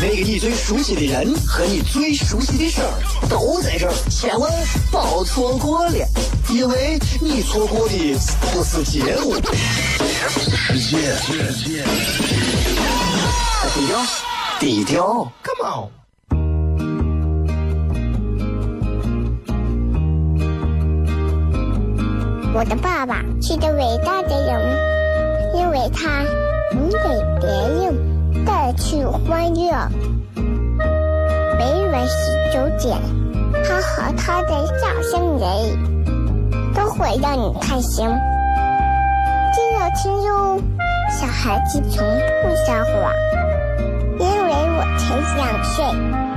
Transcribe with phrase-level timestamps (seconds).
[0.00, 4.48] 那个你最熟悉的人和你最熟悉的事儿都在这儿，千万
[4.92, 5.92] 别错过了，
[6.50, 8.16] 因为你错过的
[8.52, 9.34] 不是节目，
[10.28, 11.16] 是世界。
[13.74, 14.00] 低调，
[14.60, 15.90] 低调，Come on。
[22.54, 24.78] 我的爸爸是个伟大的人，
[25.56, 26.22] 因为他
[26.72, 26.98] 能给
[27.40, 28.07] 别人
[28.46, 29.88] 带去欢乐。
[31.58, 32.98] 每晚十九点，
[33.64, 35.48] 他和他的笑声人，
[36.74, 38.06] 都会让你开心。
[39.52, 40.60] 记得听哟，
[41.10, 42.06] 小孩子从
[42.42, 43.12] 不撒谎，
[44.18, 46.27] 因为我才两岁。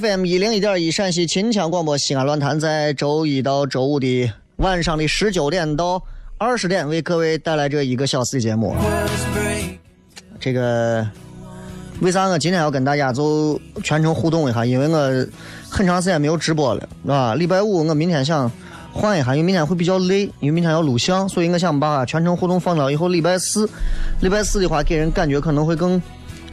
[0.00, 6.00] FM 一零一点一陕西秦腔广播西安论坛，在周一到周五的晚上的十九点到
[6.36, 8.76] 二十点，为各位带来这一个小时的节目。
[10.38, 11.04] 这个
[12.00, 14.64] 为啥我今天要跟大家就全程互动一下？
[14.64, 15.26] 因为我
[15.68, 17.34] 很长时间没有直播了，是吧？
[17.34, 18.48] 礼拜五我明天想
[18.92, 23.68] 换一下，因为明天会比较累，因为明天要录像，所以我想把全程互动放到以后礼拜四。
[24.20, 26.00] 礼拜四的话，给人感觉可能会更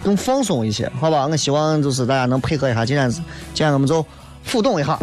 [0.05, 1.25] 更放松一些，好吧？
[1.25, 3.23] 我希望就是大家能配合一下，今天今
[3.55, 4.05] 天我们就
[4.45, 4.95] 互动一下。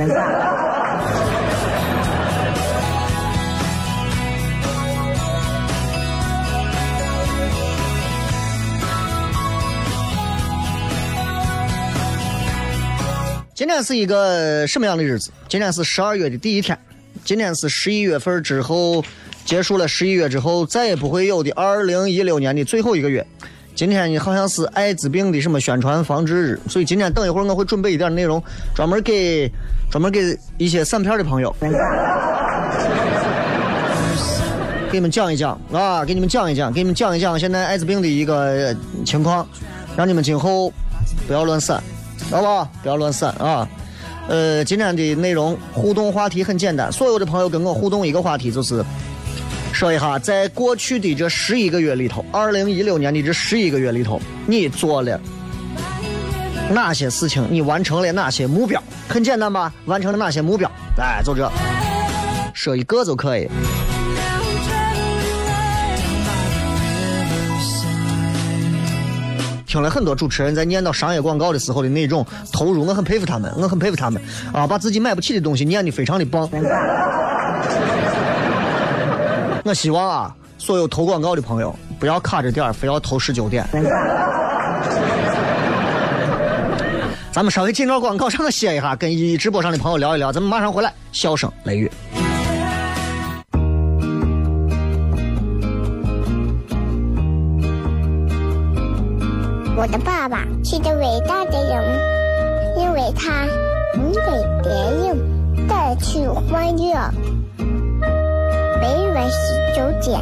[13.53, 15.33] 今天是一个什么样的日子？
[15.49, 16.79] 今天是十二月的第一天，
[17.25, 19.05] 今天是十一月份之后
[19.45, 23.27] 结束了十一月之后再也不会有的二零一六年的最后一个月。
[23.75, 28.43] 今天好像是艾滋病的什么宣传防治日，所以今天等一会儿我会准备一点内容，
[28.75, 29.51] 专门给
[29.91, 31.55] 专门给一些散片的朋友，
[34.91, 39.47] 给你们讲一讲啊，给你们讲一讲，给你们讲一讲现在艾滋病的一个情况，
[39.97, 40.71] 让你们今后
[41.27, 41.83] 不要乱散，
[42.31, 42.69] 好不好？
[42.83, 43.67] 不要乱散啊！
[44.29, 48.85] 呃，今天的内容互动话题很简单，所有的朋友跟我互动一个话题，就是
[49.73, 55.21] 说一下，在过去的这十一个月里头，二零一六年的这十一个月里头，你做了
[56.71, 57.45] 哪些事情？
[57.51, 58.81] 你完成了哪些目标？
[59.09, 59.73] 很简单吧？
[59.87, 60.71] 完成了哪些目标？
[60.99, 61.51] 哎，就这，
[62.55, 63.49] 说一个就可以。
[69.67, 74.23] 听了很多主持人在念到商业广告的时候的那种投入，我很佩服他们，我很佩服他们
[74.53, 76.49] 啊，把自己买不起的东西念的非常的棒。
[79.65, 83.65] 我希望啊，所有投广告的朋友不要卡着点儿，非要投十九点。
[87.31, 90.33] 咱们稍微进段广告，让我歇一下，跟一直播上的朋友聊一聊。
[90.33, 91.91] 咱们马上回来，笑声雷雨。
[99.75, 101.83] 我的爸爸是个伟大的人，
[102.79, 103.47] 因为他
[103.95, 104.21] 能给
[104.63, 104.71] 别
[105.07, 105.17] 人
[105.67, 107.11] 带去欢乐。
[109.15, 109.37] 每晚十
[109.77, 110.19] 九点，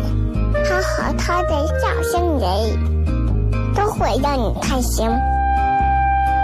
[0.65, 2.49] 他和他的笑声人，
[3.73, 5.09] 都会让你开心。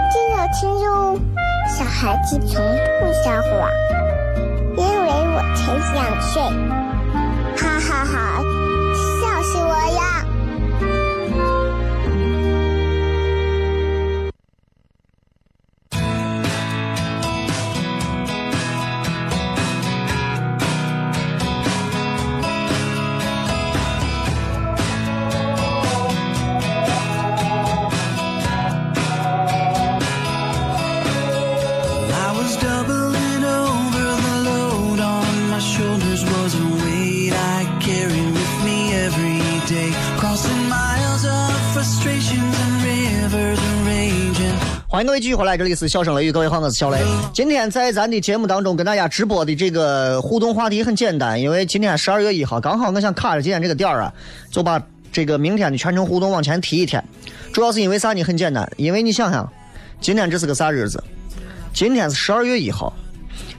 [0.09, 1.19] 记得听哟，
[1.77, 2.63] 小孩子从
[3.01, 3.69] 不撒谎，
[4.77, 6.41] 因为我才两岁。
[7.57, 8.15] 哈哈哈，
[44.97, 46.97] 欢迎各位继续回来，这里是笑声雷雨，各位好，我是小雷。
[47.31, 54.11] 今天在咱的节目当中跟大家直播的这个互动话题很简单，因为今天十二月一号，刚好我想卡着今天这个点儿啊，
[54.49, 57.03] 就把这个明天的全程互动往前提一天。
[57.53, 58.23] 主要是因为啥呢？
[58.23, 59.47] 很简单，因为你想想，
[60.01, 61.03] 今天这是个啥日子？
[61.75, 62.91] 今天是十二月一号，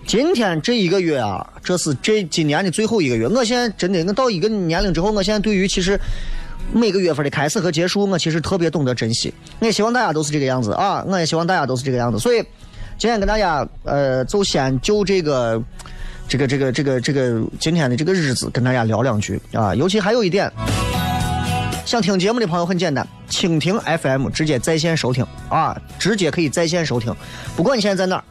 [0.09, 3.29] 今天这一个月啊，这是这今年的最后一个月。
[3.29, 5.97] 我现在真的，我到一个年龄之后，我现在对于其实
[6.73, 9.33] 每个月份的开始和结束，我其实特别懂得珍惜。
[9.61, 11.03] 我也希望大家都是这个样子啊！
[11.07, 12.19] 我也希望大家都是这个样子。
[12.19, 12.43] 所以
[12.99, 15.63] 今天跟大家呃，就先就这个
[16.29, 19.75] 这个这个这个这个今天的这个日子跟大家聊两句啊。
[19.75, 20.53] 尤其还有一点，
[21.87, 27.15] 想听节目的朋友很简单，蜻蜓 FM 直接在线收听啊，直接可以在线收听，
[27.57, 28.25] 不管你现在在哪儿。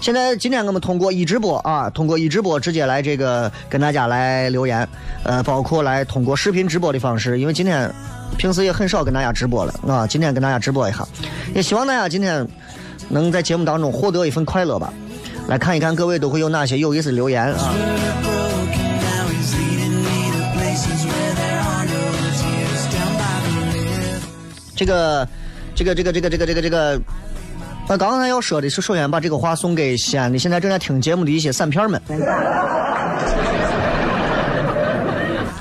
[0.00, 4.88] 现在今天我们通过一直播啊，通过一直播直接来这个跟大家来留言，
[5.24, 7.90] 呃，包括来通过视频直播的方式，因为今天
[8.36, 11.06] 平时也很少跟大家直播了啊，今天跟大家直播一下，
[11.54, 12.46] 也希望大家今天
[13.08, 14.92] 能在节目当中获得一份快乐吧。
[15.48, 17.74] 来看一看各位都会有哪些有意思的留言啊。
[24.76, 25.28] 这个，
[25.74, 27.00] 这个，这个，这个，这个，这个，这个，
[27.88, 32.00] 那刚才要说的是，首先把这个话送给西安的现在正在听节目的一些散片们。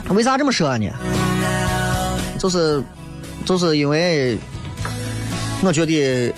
[0.09, 0.89] 为啥这么说呢？
[2.37, 2.83] 就是，
[3.45, 4.37] 就是因为
[5.63, 6.33] 我觉得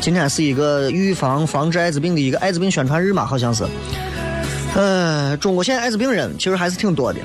[0.00, 3.64] 今天是一个预防防治艾滋病的一个艾滋病宣传日嘛，好像是。
[4.74, 7.18] 呃，中国现在艾滋病人其实还是挺多的，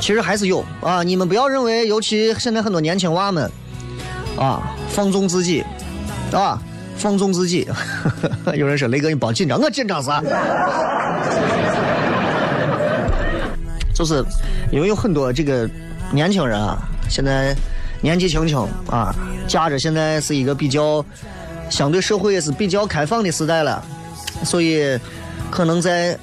[0.00, 1.04] 其实还是有啊。
[1.04, 3.48] 你们不要认为，尤其现在很多年轻娃们
[4.36, 5.64] 啊，放纵自己
[6.32, 6.60] 啊，
[6.98, 7.66] 放纵自己。
[8.54, 10.22] 有人说雷哥你别紧张，我紧张啥？
[13.94, 14.24] 就是
[14.70, 15.68] 因为有很多这个
[16.12, 16.78] 年轻人啊，
[17.08, 17.56] 现在
[18.00, 18.58] 年纪轻轻
[18.88, 19.14] 啊，
[19.48, 21.04] 夹着现在是一个比较
[21.68, 23.82] 相对社会也是比较开放的时代了，
[24.44, 24.96] 所以
[25.50, 26.16] 可能在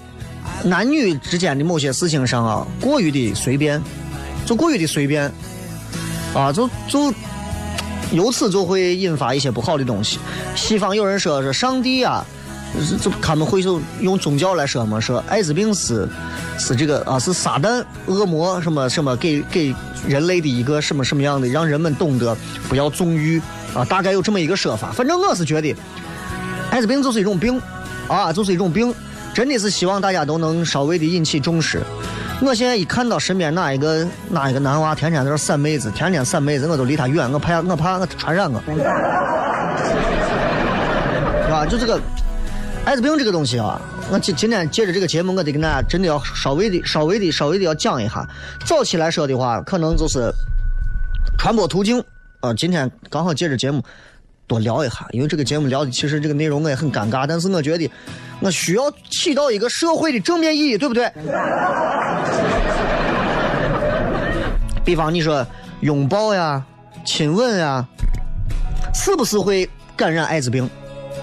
[0.63, 3.81] 男女之间的某些事情上啊，过于的随便，
[4.45, 5.29] 就过于的随便
[6.33, 7.13] 啊，就就
[8.11, 10.19] 由此就会引发一些不好的东西。
[10.55, 12.25] 西方有人说是上帝啊，
[13.01, 16.07] 就他们会就用宗教来说嘛，说艾滋病是
[16.57, 19.75] 是这个啊是撒旦恶魔什么什么给给
[20.07, 22.35] 人类的一个什么什么样的，让人们懂得
[22.69, 23.41] 不要纵欲
[23.73, 24.91] 啊，大概有这么一个说法。
[24.91, 25.75] 反正我是觉得
[26.69, 27.61] 艾滋病就是一种病
[28.07, 28.93] 啊，就是一种病，
[29.33, 31.81] 真的是希望大家都能稍微的引起重视。
[32.41, 38.59] 我现在一看到身边哪一个哪一个男娃天天在这闪妹子，天天闪妹子，我都离他远，我怕我怕我传染我。
[41.51, 41.99] 啊，就这个
[42.83, 48.27] 艾滋病这个东西啊，我今今天借着这个节目，我得跟大家真的要稍微的、稍微的、稍微的要讲一下。
[48.65, 50.31] 早期来说的话，可能就是
[51.37, 52.03] 传播途径
[52.41, 52.53] 啊。
[52.53, 53.81] 今天刚好借着节目
[54.45, 57.89] 多聊一下，因为这个节目聊的其实这个内容我也很尴尬，但是我觉得
[58.41, 61.11] 我需要起到一个社会的正面意义，对不对？
[64.83, 65.45] 比方你说
[65.81, 66.63] 拥抱呀、
[67.03, 67.83] 亲吻呀，
[68.93, 70.69] 是不是会感染艾滋病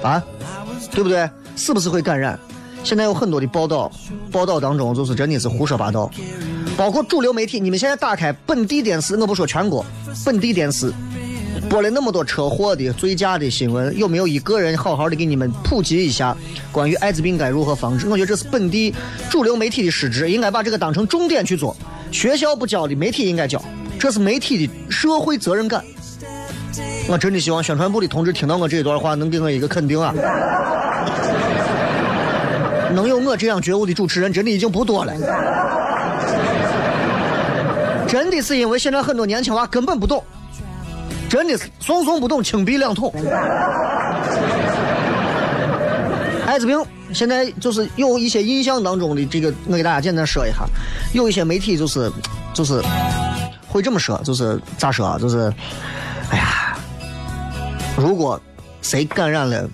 [0.03, 0.23] 啊？
[0.91, 1.29] 对不对？
[1.55, 2.39] 是不是会感染？
[2.83, 3.91] 现在有很多的报道，
[4.33, 6.11] 报道当中就是真的是胡说八道，
[6.77, 7.61] 包括主流媒体。
[7.61, 9.85] 你们现在打开本地电视，我不说全国，
[10.25, 10.93] 本地电视
[11.73, 16.37] 播了那么多车祸的、醉驾的新闻，有没有一个人好好的给你们普及一下
[16.71, 18.07] 关于艾滋病该如何防治？
[18.11, 18.95] 我觉得这是本地
[19.31, 21.75] 主流媒体的失职，应该把这个当成重点去做。
[22.11, 23.59] 学校不教的，媒体应该教，
[23.99, 25.83] 这是媒体的社会责任感。
[27.09, 30.13] 我真的希望宣传部的同志听到我这段话，能给我一个肯定啊！
[32.93, 35.15] 能有我这样觉悟的主持人，真的已经不多了。
[38.07, 40.23] 真的是因为现在很多年轻娃根本不懂，
[41.33, 43.11] 真的是怂怂不懂，轻笔两桶。
[46.45, 46.79] 艾滋病
[47.15, 50.67] 现在就是有一些印象当中的这个，我给大家简单说一下，
[51.15, 52.13] 有一些媒体就是
[52.53, 52.83] 就是
[53.67, 55.17] 会这么说，就是咋说啊？
[55.19, 55.51] 就是
[56.31, 56.77] 哎呀，
[57.97, 58.39] 如果
[58.83, 59.67] 谁感染了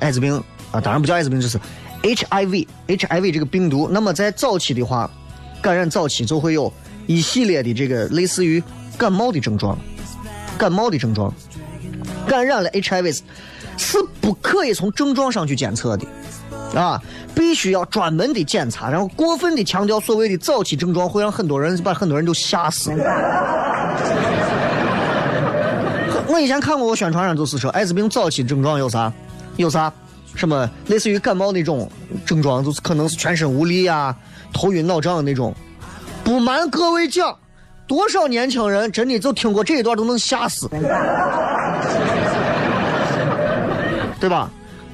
[0.00, 0.34] 艾滋病
[0.72, 1.60] 啊，当然不叫艾滋病，就是
[2.02, 5.08] HIV，HIV 这个病毒，那么在早期的话，
[5.62, 6.72] 感染早期就会有
[7.06, 8.60] 一系列的这个类似于
[8.96, 9.78] 感冒的症状，
[10.58, 11.32] 感冒的症状，
[12.26, 13.20] 感染了 HIV
[13.76, 16.06] 是不可以从症状上去检测的。
[16.74, 17.00] 啊，
[17.34, 22.90] 必须要专门的检查，然后过分的强调所谓的早期症状，会让很多人把很多人都吓死。
[26.26, 29.10] 我以前看过我宣传上就是说，艾滋病早期症状有啥？
[29.56, 29.90] 有啥？
[30.34, 31.90] 什么类似于感冒那种
[32.26, 34.14] 症状，就是可能是全身无力啊、
[34.52, 35.54] 头晕脑胀那种。
[36.22, 37.34] 不瞒各位讲，
[37.88, 40.68] 多少年轻人真的就听过这一段都能吓死，
[44.20, 44.48] 对吧？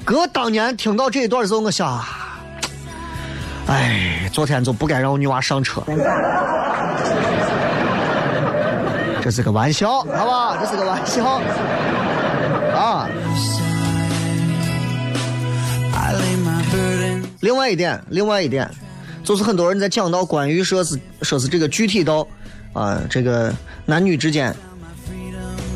[0.05, 1.99] 哥当年听到这一段的时候，我想，
[3.67, 5.83] 哎，昨天就不该让我女娃上车。
[9.21, 10.57] 这是个玩笑，好吧？
[10.61, 11.41] 这是个玩笑
[12.75, 13.09] 啊。
[17.41, 18.69] 另外一点，另外一点，
[19.23, 22.27] 就是很多人在讲到关于说是说是这个具体到
[22.75, 23.51] 啊、这个
[23.85, 24.55] 男女之间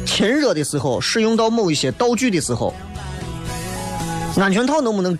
[0.05, 2.73] 亲热的时候，使用到某一些道具的时候，
[4.37, 5.17] 安全套能不能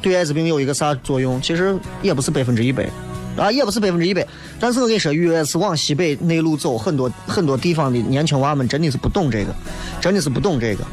[0.00, 1.42] 对艾滋病有一个啥作用？
[1.42, 2.88] 其实也不是百分之一百。
[3.36, 4.26] 啊，也不是百分之一百，
[4.58, 9.54] 但是我跟你说，越是往西北内陆走，很多很多地方的年轻娃们真的是不懂这个，
[10.00, 10.84] 真的是不懂这个。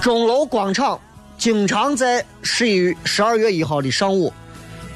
[0.00, 0.98] 钟楼广场
[1.36, 4.32] 经常在十一十二月一号的上午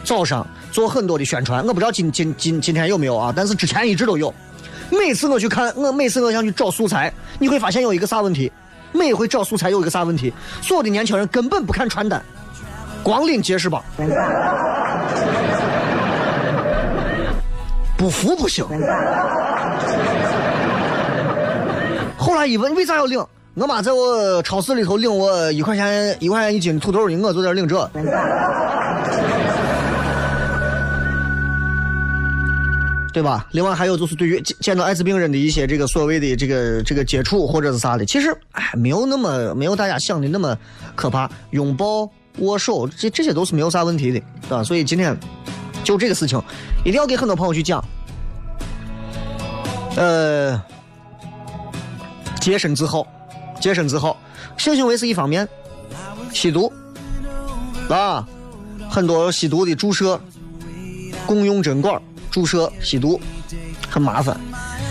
[0.03, 4.33] 早上做很多的宣传，我不知道今今今今天有没有啊，但是之前一直都有。
[4.99, 8.51] 每次我去看，我每次我想去找素材，你会发现有一个啥问题？
[8.93, 10.33] 每回找素材有一个啥问题？
[10.63, 12.23] 所有的年轻人根本不看传单，
[13.03, 13.83] 光领揭示榜，
[17.97, 18.65] 不服不行。
[22.17, 23.25] 后来一问为啥要领，
[23.55, 27.91] 我妈在我超市里头领我一块钱一块钱一斤土豆，我就在这领这。
[33.15, 33.47] 对吧？
[33.53, 40.59] 另外还有就是对于见见到艾滋病人的一些这个所谓的这个这个接触或者是啥的，其实哎没有那么没有大家想的那么
[40.97, 44.19] 可怕，拥抱、握手这这些都是没有啥问题的，
[44.49, 44.65] 对吧？
[44.65, 45.17] 所以今天
[45.85, 46.43] 就这个事情，
[46.81, 47.83] 一定要给很多朋友去讲。
[49.95, 50.61] 呃，
[52.41, 53.07] 洁身自好，
[53.61, 54.21] 洁身自好，
[54.59, 55.49] 性行为是一方面，
[56.33, 56.73] 吸毒
[57.89, 58.27] 啊，
[58.91, 60.21] 很多吸毒的注射，
[61.27, 62.03] 共用针管
[62.35, 63.21] 注射吸毒
[63.89, 64.37] 很麻烦。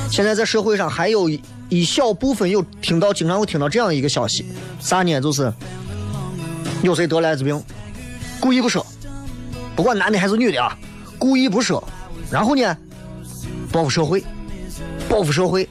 [0.10, 4.46] 现在在社会上还有一一小部分有听到，经常会听到这样一个消息，
[4.80, 5.20] 啥呢？
[5.20, 5.52] 就是
[6.84, 7.62] 有谁得了艾滋病，
[8.40, 8.86] 故意不说，
[9.76, 10.74] 不管男的还是女的啊，
[11.20, 11.84] 故意不说，
[12.32, 12.78] 然后呢，
[13.74, 14.24] 报复社会，
[15.10, 15.68] 报复社会。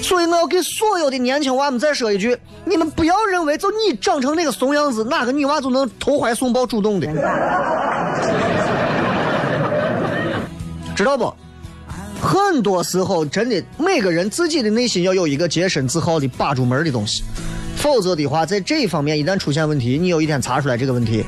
[0.00, 7.08] 所以我要给所有的年轻娃们再说一句：你们不要认为就你长成那个怂样子，哪个女娃就能投怀送抱主动的，
[10.94, 11.32] 知道不？
[12.20, 17.24] 很多时候，真的每个人自己的内心要有一个洁身自好的把住门的东西，
[17.76, 21.24] 否则的话，在这方面一旦出现问题，你有一天查出来这个问题，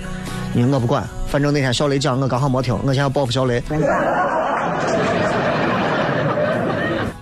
[0.52, 3.60] 你我不管，反正那天小雷讲我刚好没听，我现在要报复小雷。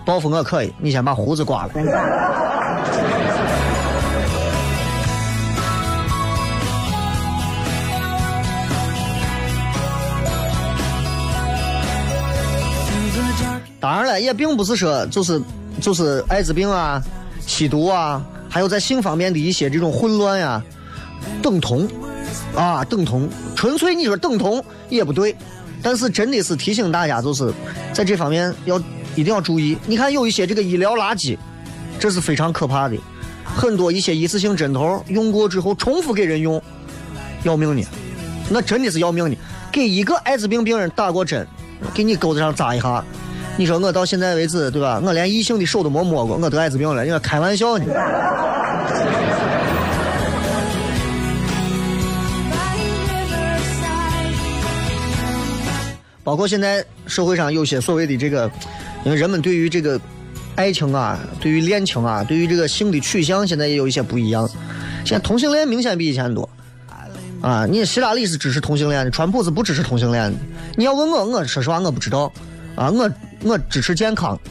[0.04, 1.72] 报复我可以，你先把胡子刮了。
[14.18, 15.40] 也并不是说就是
[15.80, 17.02] 就是艾滋病啊、
[17.46, 20.62] 吸毒啊，还有在性方面的一些这种混乱呀、
[21.42, 21.88] 等同
[22.54, 25.36] 啊等同，纯粹你说等同也不对，
[25.82, 27.52] 但是真的是提醒大家，就是
[27.92, 28.78] 在这方面要
[29.14, 29.76] 一定要注意。
[29.86, 31.36] 你看有一些这个医疗垃圾，
[31.98, 32.96] 这是非常可怕的，
[33.44, 36.62] 很多一些一次性针头用过之后重复给人用，
[37.42, 37.86] 要命的，
[38.50, 39.36] 那真的是要命的。
[39.70, 41.46] 给一个艾滋病病人打过针，
[41.94, 43.02] 给你钩子上扎一下。
[43.58, 45.00] 你说我到现在为止，对吧？
[45.04, 47.84] 我连异性的手都没摸过，我得艾滋病了，你说开玩笑呢？
[56.24, 58.50] 包括现在社会上有些所谓的这个，
[59.04, 60.00] 因为人们对于这个
[60.54, 64.48] 爱情啊，对于恋情啊，对于这个性的取向，现在也有一些不一样。
[65.04, 66.48] 现在同性恋明显比以前多。
[67.42, 70.38] 啊，你希拉里是支持同性恋的，川普是不支持同性恋的。
[70.76, 72.32] 你要问我，我说实话我不知道。
[72.76, 73.10] 啊，我
[73.44, 74.38] 我支持健康。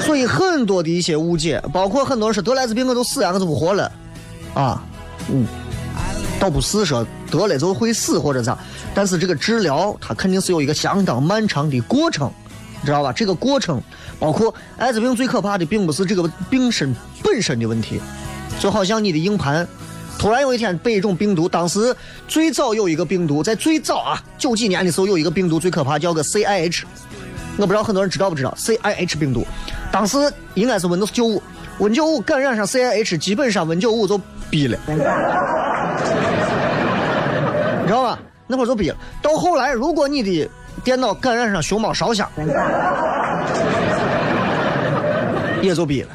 [0.00, 3.90] 所以很多的一些误解，包括很多人说得了艾滋病我都死呀，我就不活了。
[4.52, 4.82] 啊，
[5.30, 5.46] 嗯，
[6.40, 8.58] 倒不是说得了就会死或者咋，
[8.94, 12.30] 但是这个治疗它肯定是有一个相当漫长的过程，
[12.84, 13.12] 知道吧？
[13.12, 13.80] 这个过程
[14.18, 16.92] 包括艾滋病最可怕的并不是这个病身
[17.22, 18.00] 本身的问题。
[18.58, 19.66] 就好像你的硬盘，
[20.18, 21.94] 突然有一天被一种病毒，当时
[22.28, 26.82] 最早有一个病毒，在最早啊九几年的时候有一个病毒最可怕，叫个 CIH，
[27.56, 29.44] 我不知道很多人知道不知道 CIH 病毒，
[29.90, 30.18] 当时
[30.54, 31.42] 应该是 Windows 九五
[31.78, 34.16] ，Win 九五感染上 CIH，基本上 Win 九五就
[34.50, 34.94] 毙了，你
[37.86, 38.18] 知道吧？
[38.46, 38.96] 那会儿就毙了。
[39.20, 40.48] 到后来，如果你的
[40.84, 42.30] 电脑感染上熊猫烧香，
[45.60, 46.08] 也就毙了。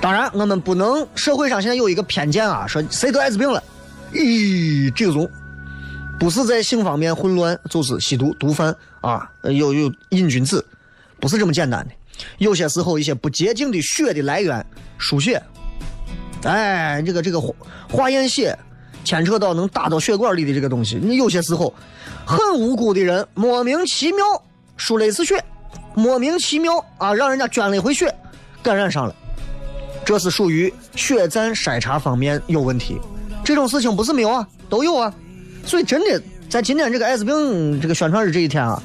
[0.00, 1.06] 当然，我们不能。
[1.14, 3.62] 社会上现在有一个偏见啊，说谁得艾滋病了，
[4.12, 5.28] 咦，这种
[6.20, 10.64] 不是在性方面混乱，就是吸毒、毒贩啊，有有瘾君子
[11.18, 12.24] 不是这么简单的。
[12.38, 14.64] 有些时候，一些不洁净的血的来源，
[14.98, 15.42] 输血，
[16.44, 17.40] 哎，这个这个
[17.90, 18.56] 化验血，
[19.04, 20.96] 牵扯到能打到血管里的这个东西。
[20.96, 21.74] 你有些时候，
[22.24, 24.24] 很无辜的人莫名其妙
[24.76, 25.44] 输了一次血，
[25.94, 28.12] 莫名其妙啊，让人家捐了一回血，
[28.62, 29.14] 感染上了，
[30.08, 32.98] 这是属于血站筛查方面有问题。
[33.44, 35.12] 这种事情不是没有啊，都有啊。
[35.66, 38.82] 所以真的，在今天这个艾滋病这个宣传日这一天啊。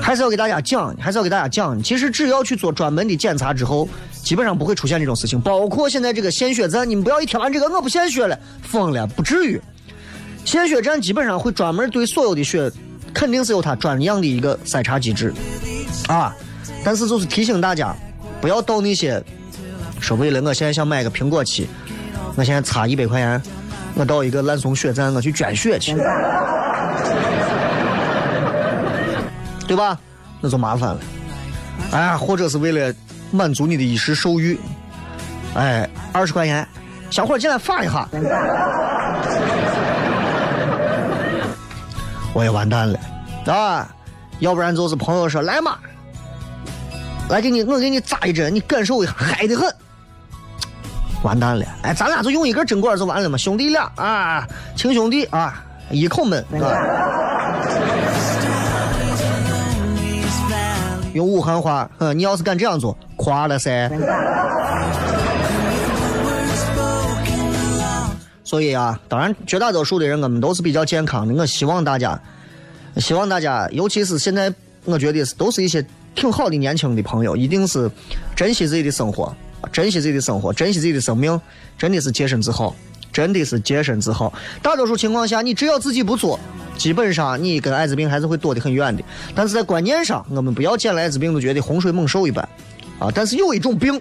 [0.00, 1.82] 还是要给大家讲，还是要给大家讲。
[1.82, 3.88] 其实只要去做专门的检查之后，
[4.22, 5.40] 基本上不会出现这种事情。
[5.40, 9.60] 包括现在这个献血站，你们不要一听完这个我不献血了，疯了，不至于。
[10.44, 12.70] 献血站基本上会专门对所有的血，
[13.12, 15.34] 肯定是有它专样的一个筛查机制
[16.06, 16.32] 啊。
[16.84, 17.92] 但是就是提醒大家，
[18.40, 19.20] 不要到那些
[20.00, 21.68] 说为了我现在想买个苹果七，
[22.36, 23.42] 我现在差一百块钱，
[23.94, 25.94] 我到一个烂怂血站我去捐血去。
[29.66, 29.98] 对吧？
[30.40, 31.00] 那就麻烦了。
[31.90, 32.94] 哎，或者是为了
[33.30, 34.58] 满足你的一时兽欲，
[35.54, 36.66] 哎，二十块钱，
[37.10, 38.08] 小伙进来发一下，
[42.32, 42.98] 我也完蛋了，
[43.52, 43.88] 啊！
[44.38, 45.76] 要不然就是朋友说来嘛，
[47.28, 49.74] 来给你，我给你扎一针，你感受一下，嗨的很。
[51.22, 54.46] 完蛋了，哎，咱俩就用一根针管就完了嘛，兄弟俩啊，
[54.76, 56.72] 亲兄弟啊，一口闷啊。
[61.14, 63.90] 用武汉话，嗯，你要是敢这样做，垮了噻。
[68.44, 71.34] 所以啊，当然，绝大多数的人我们都是比较健康的。
[71.34, 72.18] 我希望大家，
[72.98, 74.52] 希望大家，尤其是现在，
[74.84, 75.84] 我觉得是都是一些
[76.14, 77.90] 挺好的年轻的朋友，一定是
[78.36, 79.34] 珍惜自己的生活，
[79.72, 81.40] 珍惜自己的生活，珍惜自己的生命，
[81.76, 82.74] 真的是洁身自好，
[83.12, 84.32] 真的是洁身自好。
[84.62, 86.38] 大多数情况下，你只要自己不做。
[86.76, 89.02] 基本上你跟艾滋病还是会躲得很远的，
[89.34, 92.48] 但是在观念上，我们不要见了艾滋病都觉得洪水猛兽一般，
[93.00, 93.10] 啊！
[93.12, 94.00] 但是有一种病，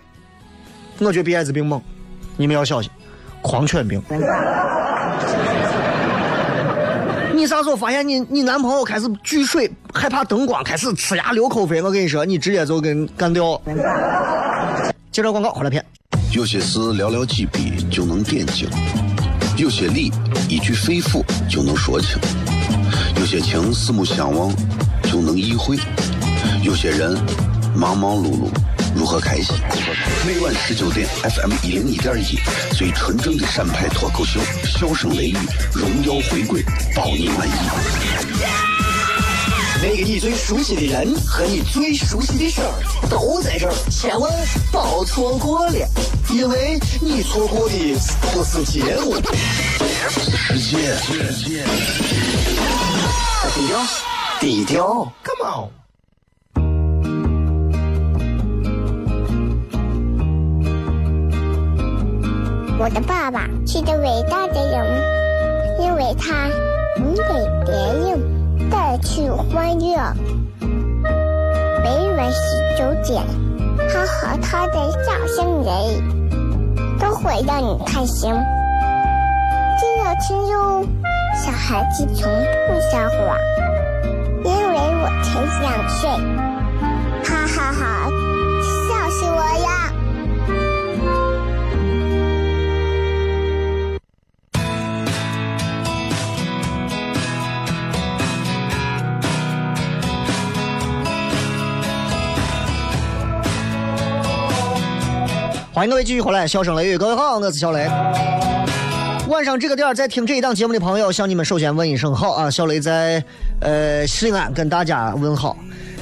[1.00, 1.82] 我觉得比艾滋病猛，
[2.36, 2.92] 你们要小心，
[3.42, 4.00] 狂犬病。
[7.34, 13.60] 你啥时候发现你你男朋友开始惧水，害怕灯光，开始呲牙流口水，我跟你说，你直接就跟干掉。
[15.18, 15.84] 接着广告，回来片。
[16.32, 18.70] 有些事寥寥几笔就能点睛，
[19.58, 20.12] 有些理
[20.48, 22.20] 一句肺腑就能说清。
[23.20, 24.54] 有些情四目相望
[25.12, 25.76] 就能意会，
[26.62, 27.18] 有些人
[27.76, 28.52] 忙忙碌碌
[28.96, 29.56] 如何开心？
[30.24, 32.38] 每晚十九点，FM 一零一点一，
[32.76, 35.38] 最纯正的陕派脱口秀，笑声雷雨，
[35.74, 36.62] 荣耀回归，
[36.96, 38.77] 保你满意。
[39.80, 42.72] 那个你最熟悉的人和你最熟悉的事儿
[43.10, 44.32] 都在这儿，千万
[44.72, 45.88] 别错过了，
[46.32, 47.96] 因为你错过的
[48.34, 49.16] 不是节目，
[50.52, 50.96] 世界。
[53.54, 53.80] 低调，
[54.40, 55.70] 低调，Come on。
[62.80, 65.02] 我的爸爸是个伟大的人，
[65.82, 66.48] 因为他
[66.98, 67.22] 能给
[67.66, 68.37] 别人
[69.04, 69.98] 去欢乐。
[70.60, 73.24] 每晚十九点，
[73.90, 78.32] 他和他的笑声人，都会让你开心。
[79.80, 80.86] 记得听哟。
[81.36, 82.28] 小孩子从
[82.68, 83.38] 不撒谎，
[84.44, 86.47] 因为我才两岁。
[105.78, 107.88] 欢迎各位继续回来，笑声雷雨，各位好，我是小雷。
[109.28, 112.50] 晚上这个点在听这一档节目的朋友，向你们首先问一声好啊！
[112.50, 113.24] 小雷在
[113.62, 115.56] 呃西安跟大家问好。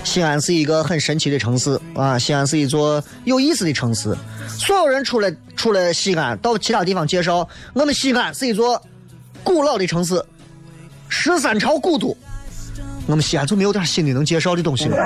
[0.05, 4.15] 西安是一个很神奇的城市啊，西安是一座有意思的城市。
[4.47, 8.81] 所有人出来出来西安，到其他地方介绍，我们西安是一座
[9.43, 10.23] 古老的城市，
[11.09, 12.15] 十三朝古都。
[13.07, 14.95] 我们西安就没有点新的能介绍的东西吗？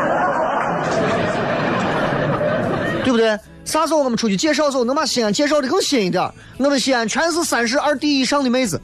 [3.04, 3.36] 对不对？
[3.70, 6.28] 啥时候我们出去介绍的时候，能把西安介绍的更新一点？
[6.58, 8.82] 我们西安全是三十二 D 以上的妹子，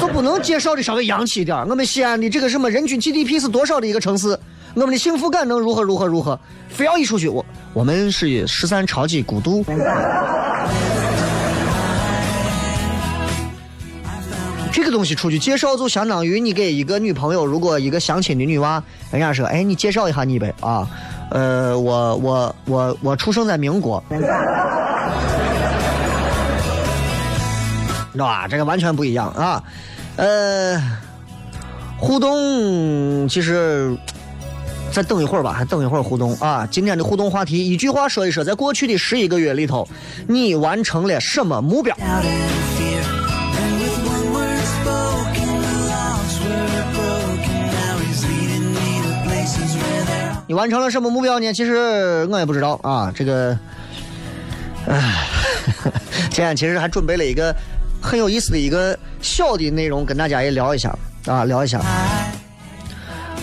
[0.00, 1.56] 就不能介绍的稍微洋气一点？
[1.68, 4.36] 我们西安的这个什么人均 GDP 是多少的一个城市？
[4.74, 6.36] 我们的幸福感能如何如何如何？
[6.68, 9.64] 非要一出去，我我们是十三超级孤独。
[14.72, 20.88] 这个东西出去介绍，就相当于你给一个女朋友，如果一个相亲的女娃，人家说，哎，你介绍一下你呗啊。
[21.32, 24.02] 呃，我我我我出生在民国，
[28.12, 28.46] 知道吧？
[28.46, 29.62] 这个完全不一样啊。
[30.16, 30.78] 呃，
[31.98, 33.96] 互动其实
[34.90, 36.68] 再等一会儿吧，还等一会儿互动啊！
[36.70, 39.88] 今天的互动话题，一句话说一说，在过去的十一个月里头，
[40.28, 41.96] 你完成了什么目标？
[50.48, 51.52] 你完成了什么目标呢？
[51.52, 53.12] 其实我也不知道啊。
[53.14, 53.56] 这个，
[54.86, 55.26] 唉，
[56.30, 57.54] 今天其实还准备了一个
[58.00, 60.94] 很有意思的一个小的内容，跟大家也聊一下
[61.26, 61.80] 啊，聊一下。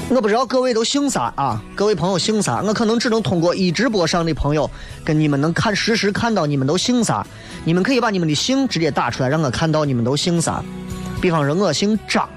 [0.09, 1.61] 我不知道各位都姓啥啊？
[1.75, 2.61] 各位朋友姓啥？
[2.61, 4.69] 我可能只能通过一直播上的朋友
[5.05, 7.25] 跟你们能看实时看到你们都姓啥。
[7.63, 10.63] 你们可以把你们的姓直接打出来，让我看到你们都姓啥。
[11.21, 12.27] 比方说，我姓张，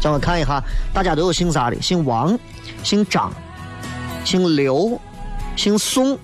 [0.00, 1.80] 叫我看一下，大家都有姓啥的？
[1.82, 2.38] 姓王，
[2.82, 3.30] 姓张，
[4.28, 5.00] 姓刘，
[5.56, 6.18] 姓宋，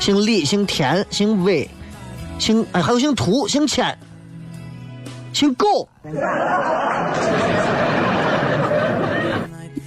[0.00, 1.66] 姓李，姓田，姓魏，
[2.38, 3.96] 姓哎还有姓涂，姓谦，
[5.32, 5.88] 姓狗。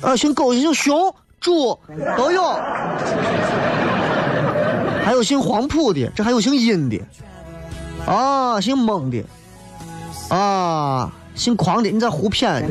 [0.01, 1.77] 啊，姓狗，姓熊、猪
[2.17, 2.41] 都有，
[5.05, 6.99] 还有姓黄埔的，这还有姓殷的，
[8.07, 9.23] 啊，姓蒙的，
[10.29, 12.67] 啊，姓狂的，你在胡骗？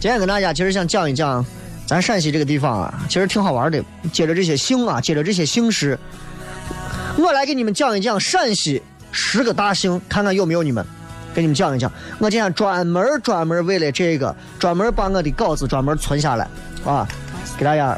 [0.00, 1.44] 今天跟大家其实想讲一讲，
[1.86, 3.84] 咱陕西这个地方啊，其实挺好玩的。
[4.10, 5.98] 接着这些姓啊，接着这些姓氏，
[7.18, 8.82] 我来给你们讲一讲陕西
[9.12, 10.82] 十个大姓，看看有没有你们。
[11.34, 16.48] 给你们讲一讲，我今天专门专门为了这个，专门把我的稿子专门存下来
[16.86, 17.06] 啊，
[17.58, 17.96] 给大家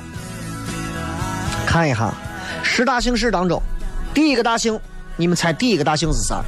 [1.65, 2.13] 看一下
[2.65, 3.63] 十大姓氏当中，
[4.13, 4.79] 第一个大姓，
[5.17, 6.43] 你们猜第一个大姓是啥？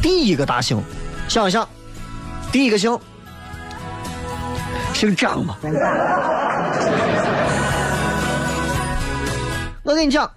[0.00, 0.82] 第一个大姓，
[1.28, 1.68] 想一想，
[2.50, 2.98] 第一个姓
[4.96, 5.58] 姓张吗？
[9.82, 10.30] 我跟你讲，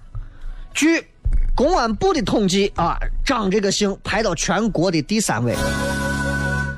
[0.74, 1.08] 据
[1.56, 5.56] 公安部的统计啊，张这个姓排到全国的第三位，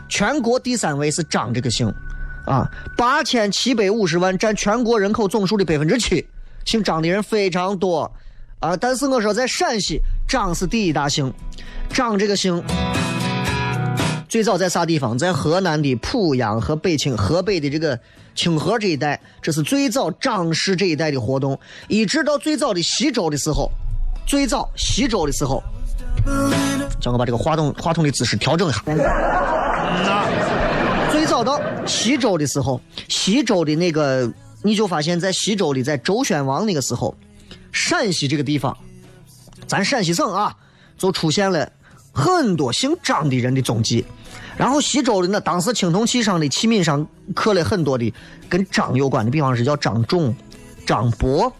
[0.08, 1.91] 全国第三位是张这个姓，
[2.46, 6.24] 啊，八千七百五十万占全国人口总数的百分之七，
[6.65, 8.12] 姓张的人非常多，
[8.60, 11.34] 啊，但是我说在陕西，张是第一大姓，
[11.89, 12.63] 张这个姓。
[14.32, 15.17] 最早在啥地方？
[15.17, 18.00] 在河南的濮阳和北清，河北的这个
[18.34, 23.70] 清河这一带，这是最早张氏这一带的活动，一直到最早的西周的时候，
[24.26, 25.62] 最早西周的时候，
[27.02, 28.82] 叫我把这个话筒话筒的姿势调整一下。
[31.12, 34.32] 最早到西周的时候，西周的那个
[34.63, 37.13] 你就发现，在西周的在周宣王那个时候，
[37.74, 38.78] 陕西这个地方，
[39.67, 40.56] 咱陕西省啊，
[40.98, 41.70] 就出现了
[42.13, 44.06] 很多姓张的人的踪迹。
[44.58, 48.14] 然后西周的那当时青铜器上的器皿上刻了很多的
[48.50, 50.36] 跟张有关的，比方是叫张仲、
[50.86, 51.52] 张伯，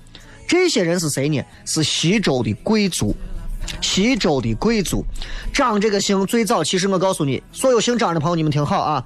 [0.48, 1.42] 这些人是谁呢？
[1.66, 3.16] 是西周的贵族。
[3.80, 5.06] 西周的贵族，
[5.54, 9.06] 张这个姓最早，其实我告诉你，所有姓张的朋友，你们听好啊，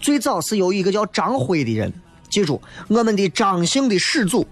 [0.00, 1.92] 最早是由一个叫张辉的人，
[2.30, 4.46] 记住，我们的张姓的始祖，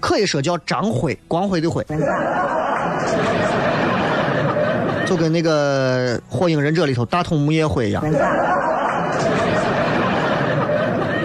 [0.00, 1.82] 可以说叫张辉，光辉的辉，
[5.14, 8.02] 就跟那个《火影忍者》里头大筒木叶辉一样，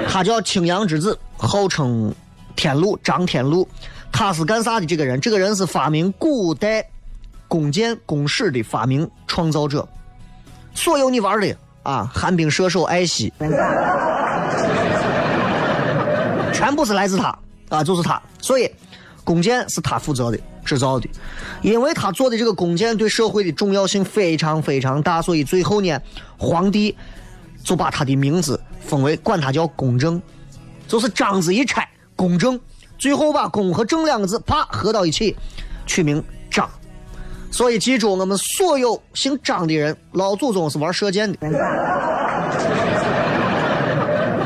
[0.08, 2.14] 他叫青阳之子，号称
[2.56, 3.68] 天禄张天禄，
[4.12, 4.86] 他是干啥的？
[4.86, 6.86] 这个人，这个人是发明古代。
[7.48, 9.88] 弓箭、弓矢的发明创造者，
[10.76, 11.48] 所有你玩的
[11.82, 13.34] 啊，寒冰射手艾希，
[16.54, 17.36] 全部是来自他
[17.70, 18.22] 啊，就是他。
[18.40, 18.72] 所以，
[19.30, 21.08] 弓箭是他负责的制造的，
[21.62, 26.02] 因为他做的这个弓箭对社会的重要性非常非常大，所以最后呢，
[26.36, 26.98] 皇帝
[27.64, 30.20] 就把他的名字封为，管他叫公正，
[30.88, 32.60] 就是章子一拆，公正，
[32.98, 35.38] 最后把公和正两个字啪合到一起，
[35.86, 36.68] 取名张。
[37.52, 41.38] 所以记住，我们所有姓张的人，老祖宗是玩射箭的。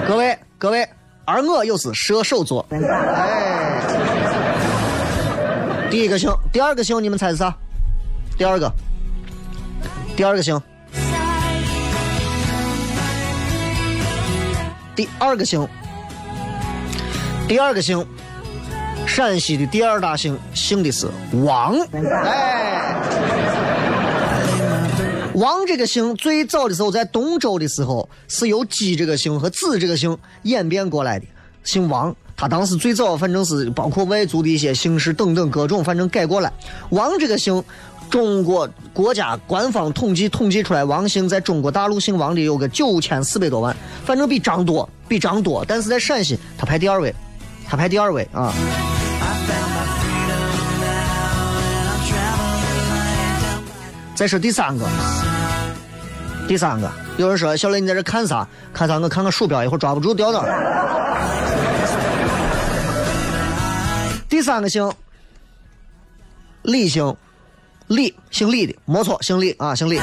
[0.06, 0.86] 各位各位，
[1.24, 2.66] 而我又是射手座。
[2.70, 3.80] 哎，
[5.94, 7.56] 第一个姓，第二个姓，你们猜是啥？
[8.36, 8.74] 第二个，
[10.18, 10.60] 第二个姓，
[14.96, 15.68] 第二个姓，
[17.48, 18.04] 第二个姓。
[19.06, 21.08] 陕西的第二大姓姓的是
[21.44, 22.96] 王，哎，
[25.36, 31.28] 王这个姓最早的时候在东周的时候是由姬这个姓和子这个姓演变过来的，
[31.64, 32.16] 姓王。
[32.44, 36.52] 他当时最早反正是包括外族的一些姓氏等等各种，反正改过来。
[36.90, 37.64] 王这个姓，
[38.10, 45.64] 中国国家官方统计统计出来，王姓在中国大陆姓王的有个九千四百多万，反正比张多，比张多。
[45.66, 47.16] 但是在陕西他排第二位，
[47.66, 48.54] 他排第二位啊。
[54.16, 54.86] 再说第三个，
[56.46, 58.46] 第三个，有人说小雷你在这看啥？
[58.74, 59.00] 看啥？
[59.00, 60.44] 我看看鼠标，一会儿抓不住掉哪
[64.44, 64.92] 三个姓
[66.64, 67.16] 李姓，
[67.88, 70.00] 李姓李的，没错，姓李啊，姓李。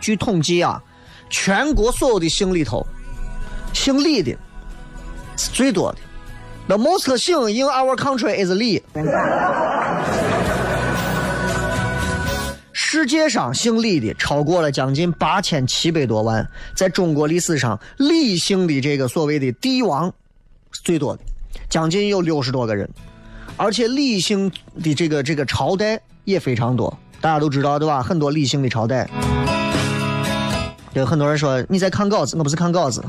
[0.00, 0.82] 据统计啊，
[1.28, 2.86] 全国所有的姓里头，
[3.72, 4.36] 姓李的
[5.36, 5.98] 是最多的。
[6.68, 8.82] The most 姓 in our country is 李。
[12.72, 20.10] 世界上姓李的超过了将近八千七百多万，在中国历史上，李姓的这个所谓的帝王
[20.72, 21.22] 是最多的，
[21.68, 22.88] 将近有六十多个人，
[23.56, 24.50] 而且李姓
[24.82, 28.02] 的这个这个朝代也非常多，大家都知道对吧？
[28.02, 29.08] 很多李姓的朝代。
[30.94, 33.04] 有很多人说你在看稿子，我不是看稿子，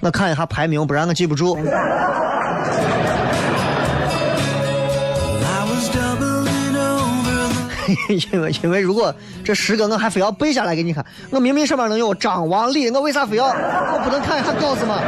[0.00, 1.58] 我看一下排名，不然我记不住。
[8.32, 15.00] 因为因为如果这十个我还非要背下来给你看，我明明上面能有张王李，我为啥非要我不能看一下稿子吗？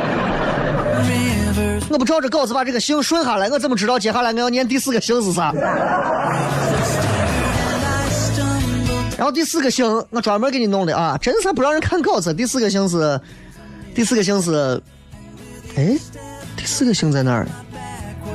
[1.90, 5.52] 我不照着稿子把这个姓顺下来，我怎么知道接下来我要念第四个姓是啥？
[9.16, 12.32] 然后第四个姓我专门给你弄的啊，真是不让人看稿子。
[12.32, 13.20] 第四个姓是，
[13.94, 14.80] 第四个姓是，
[15.76, 15.98] 哎，
[16.56, 17.46] 第四个姓在哪儿？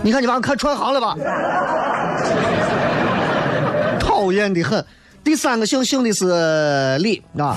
[0.02, 1.16] 你看你把我看串行了吧？
[4.00, 4.84] 讨厌的很。
[5.24, 7.56] 第三个姓姓的是李啊，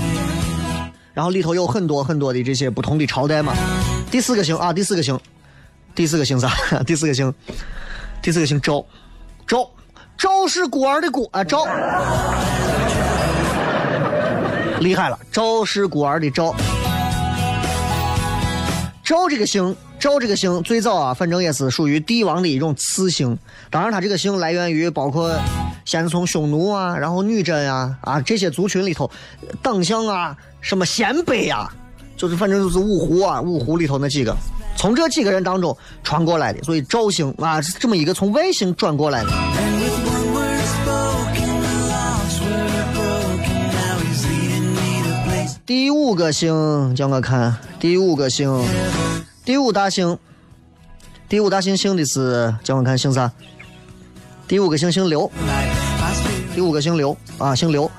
[1.13, 3.53] 然后里头有很多很多的这些不同的朝代嘛。
[4.09, 5.19] 第四个姓啊，第四个姓，
[5.97, 6.49] 第四个姓啥？
[6.87, 7.33] 第四个姓，
[8.23, 8.85] 第四个姓赵，
[9.47, 9.69] 赵，
[10.19, 11.65] 赵是孤儿的孤啊，赵。
[14.81, 16.55] 厉害了，赵是孤儿的赵。
[19.03, 23.39] 赵这个姓，赵这个姓最早啊，反正也是属于帝王的一种赐姓。
[23.71, 25.35] 当然，他这个姓来源于包括
[25.87, 29.11] 先从匈奴啊，然后女真啊啊这些族群里头，
[29.63, 31.73] 党项啊，什么鲜卑啊，
[32.19, 34.37] 就是反正就是五胡啊，五胡里头那几个，
[34.77, 39.31] 从这几个人当中传过来的，所以赵星啊，是这么一个从外星转过来的。
[45.65, 48.65] 第五个星叫我看，第五个星，
[49.45, 50.17] 第五大星，
[51.29, 53.33] 第五大星姓的是叫我看姓啥？
[54.47, 55.29] 第五个姓姓刘，
[56.55, 57.91] 第五个姓刘啊，姓刘，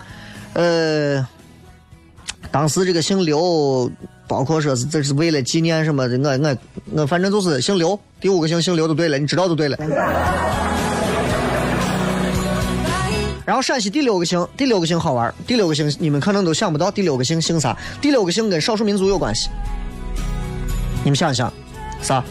[0.53, 1.27] 呃，
[2.51, 3.91] 当时这个姓刘。
[4.27, 6.57] 包括说是这是为了纪念什么的，我我
[7.01, 9.77] 我反正就是姓刘，第五个姓姓刘就对了，你知道就对了。
[13.45, 17.77] 然后陕西第六个姓，第六个姓好玩，第六个姓你们可能都想不到，第六个姓姓啥？
[18.01, 19.47] 第六个姓跟少数民族有关系，
[21.05, 21.51] 你们想想，
[22.01, 22.21] 啥？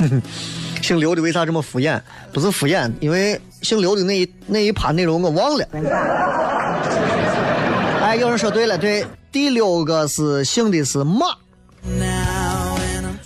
[0.80, 2.00] 姓刘的为啥这么敷衍？
[2.32, 5.68] 不是敷衍，因为姓刘的那一那一趴内容我忘了。
[8.16, 11.26] 有人说对了，对，第六个是姓的是马，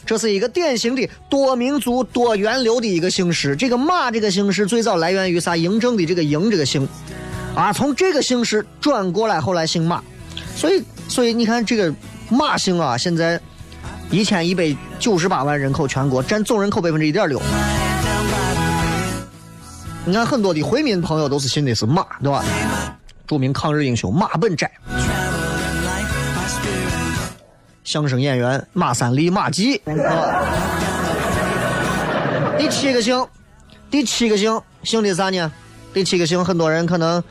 [0.07, 3.57] 这是一个典型的多民族多源流的一个姓氏。
[3.57, 5.55] 这个马这个姓氏最早来源于啥？
[5.55, 6.89] 嬴政的这个嬴这个姓，
[7.55, 10.01] 啊，从这个姓氏转过来，后来姓马。
[10.55, 11.93] 所以，所以你看这个
[12.29, 13.41] 马姓啊，现在
[14.11, 17.43] 一千一百九十八万人口，全国占总人口百分之一点六。
[20.05, 22.45] 你看很多的回民朋友都是信的是马，对吧？
[23.27, 24.71] 著名抗日英雄马本斋，
[27.85, 29.81] 相声演员马三立、马季，
[32.59, 33.27] 第七个姓，
[33.91, 35.51] 第七个姓姓的啥呢？
[35.93, 37.23] 第七个姓很多人可能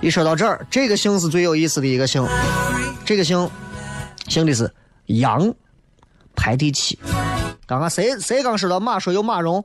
[0.00, 2.26] 一说到这儿，这个姓是最有意思的一个姓，
[3.04, 3.50] 这个姓
[4.28, 4.72] 姓的是
[5.06, 5.54] 杨，
[6.34, 6.98] 排第七。
[7.66, 9.64] 刚刚谁谁刚说到马，说有马蓉。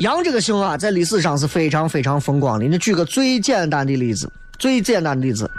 [0.00, 2.64] 杨这个姓啊，在历史上是非常非常风光的。
[2.64, 5.50] 你举个最简单的例子，最简单的例子，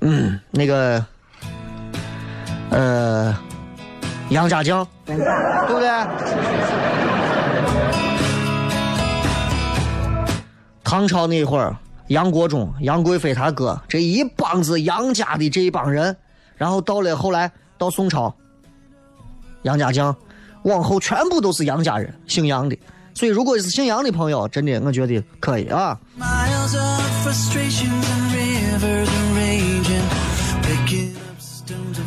[0.00, 1.06] 嗯，那个，
[2.70, 3.38] 呃，
[4.30, 5.16] 杨家将，对
[5.68, 5.88] 不对？
[10.82, 11.76] 唐朝那会儿，
[12.08, 16.16] 杨国忠、杨贵妃他哥这一帮子杨家的这一帮人，
[16.56, 18.34] 然后到了后来到宋朝，
[19.62, 20.16] 杨家将，
[20.64, 22.76] 往后全部都是杨家人，姓杨的。
[23.14, 25.96] 所以，如果是姓杨的朋友，真的我觉得可以啊。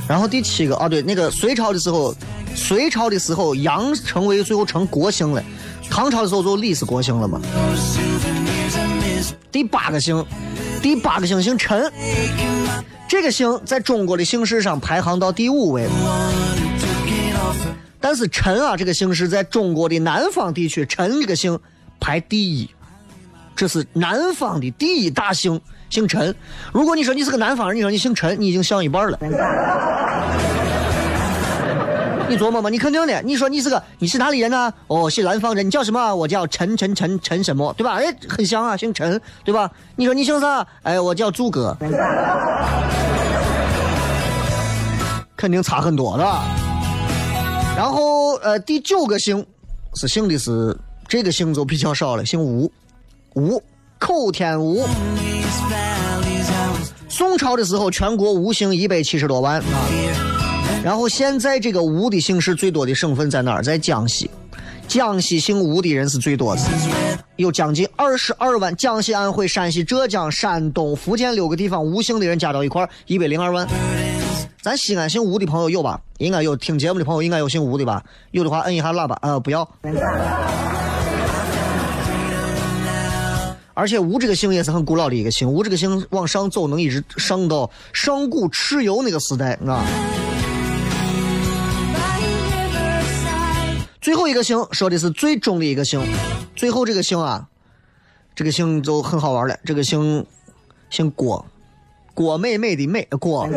[0.07, 2.13] 然后第七个啊，对，那个隋朝的时候，
[2.55, 5.41] 隋朝的时候杨成为最后成国姓了，
[5.89, 7.39] 唐朝的时候就李是国姓了嘛。
[9.51, 10.25] 第八个姓，
[10.81, 11.91] 第八个姓姓陈
[13.07, 15.87] 这个姓在中国的姓氏上排行到第五位，
[18.07, 21.59] 但是陈啊这个姓氏在中国的南方地区，陈这个姓
[21.99, 22.69] 排第一，
[23.53, 26.33] 这是南方的第一大姓，姓陈。
[26.71, 29.19] 如果你说你是个南方人，你说你姓陈，你已经像一半了。
[32.29, 33.21] 你琢磨嘛，你肯定的。
[33.23, 34.73] 你说你是个你是哪里人呢？
[34.87, 35.67] 哦，是南方人。
[35.67, 36.15] 你叫什么？
[36.15, 37.95] 我叫陈陈陈陈什么，对吧？
[37.95, 39.69] 哎，很像啊，姓陈，对吧？
[39.97, 40.65] 你说你姓啥？
[40.83, 41.75] 哎，我叫诸葛。
[45.35, 46.25] 肯定差很多的。
[47.77, 49.45] 然后呃，第九个姓
[49.93, 50.75] 是姓的是
[51.07, 52.71] 这个姓就比较少了，姓吴，
[53.35, 53.61] 吴
[53.99, 54.83] 口天吴。
[57.07, 59.89] 宋朝的时候，全国吴姓一百七十多万啊。
[60.83, 63.61] 然后现在这个吴的姓氏最多的省份在哪儿？
[63.61, 64.27] 在江西，
[64.87, 66.61] 江西姓吴的人是最多的，
[67.35, 68.75] 有将近二十二万。
[68.75, 73.67] 江西、安徽、山西、浙江、山东、福建六个地方吴姓的人加到一块，一百零二万。
[74.67, 76.01] 咱西安姓吴的朋友有吧？
[76.17, 78.03] 应该有，听节目的朋友应该有姓吴的吧？
[78.31, 79.65] 有的话摁一下喇叭，呃，不要。
[83.73, 89.85] 而且吴这个姓也是很古老的一个姓，吴这个姓往上走能一直上到上古蚩尤那个时代啊。
[94.01, 96.05] 最后一个姓说的是最终的一个姓，
[96.57, 97.47] 最后这个姓啊，
[98.35, 100.25] 这个姓就很好玩了，这个姓
[100.89, 101.45] 姓郭，
[102.13, 103.47] 郭美美的美郭。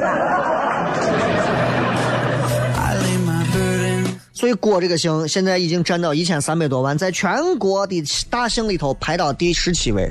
[4.41, 10.11] 所以郭这个姓现在已经占到一千三百多万，在全国的大姓里头排到第十七位。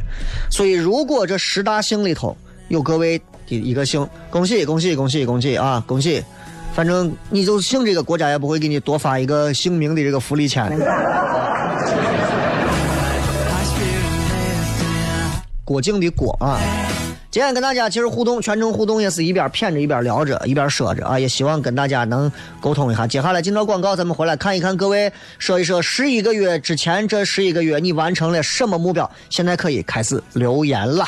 [0.51, 2.37] 所以如果这十大姓里头
[2.67, 5.83] 有各位的一个姓，恭喜恭喜恭喜恭喜啊！
[5.87, 6.23] 恭喜！
[6.75, 10.77] 反正你就姓这个，国家也不会给你多发一个姓名的这个福利钱。
[15.65, 16.61] 郭靖的郭啊！
[17.31, 23.05] 今天跟大家其实互动，全程互动也是一边骗着一边聊着一边说着啊，也希望跟大家能沟通一下。
[23.05, 29.09] 接下来进到广告，咱们回来看一看各位说一说十一个月之前这十一个月你完成了什么目标？
[29.29, 31.05] 现在可以开始留言了。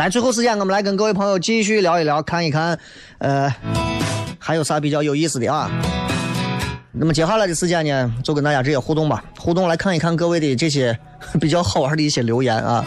[0.00, 2.78] 来，最后时间我们来跟各位朋友继续聊一聊，看一看，
[3.18, 3.54] 呃，
[4.38, 5.70] 还有啥比较有意思的啊？
[6.90, 10.98] 那么接下来的时间呢，就跟大家直接互动吧，互动来看一看各位的这些
[11.38, 12.82] 比较好玩的一些留言啊。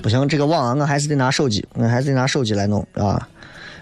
[0.00, 3.28] 不行，这个网啊，我还是得拿手机，我还是得拿手机来弄啊。